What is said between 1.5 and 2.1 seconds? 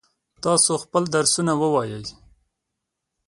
ووایئ.